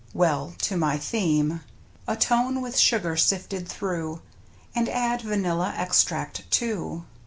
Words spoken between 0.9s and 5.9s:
theme. Atone with sugar sifted through. And add vanilla